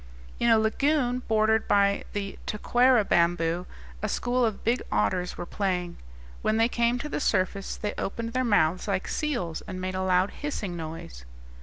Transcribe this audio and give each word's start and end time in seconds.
In 0.39 0.49
a 0.49 0.57
lagoon 0.57 1.19
bordered 1.27 1.67
by 1.67 2.05
the 2.13 2.39
taquara 2.47 3.05
bamboo 3.05 3.67
a 4.01 4.09
school 4.09 4.43
of 4.43 4.63
big 4.63 4.81
otters 4.91 5.37
were 5.37 5.45
playing; 5.45 5.97
when 6.41 6.57
they 6.57 6.67
came 6.67 6.97
to 6.97 7.07
the 7.07 7.19
surface, 7.19 7.75
they 7.77 7.93
opened 7.99 8.33
their 8.33 8.43
mouths 8.43 8.87
like 8.87 9.07
seals, 9.07 9.61
and 9.67 9.79
made 9.79 9.93
a 9.93 10.01
loud 10.01 10.31
hissing 10.31 10.75
noise. 10.75 11.23